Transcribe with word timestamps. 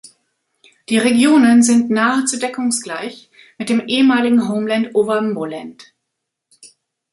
Die 0.89 0.97
Regionen 0.97 1.61
sind 1.61 1.91
nahezu 1.91 2.39
deckungsgleich 2.39 3.29
mit 3.59 3.69
dem 3.69 3.81
ehemaligen 3.87 4.49
Homeland 4.49 4.95
Ovamboland. 4.95 5.93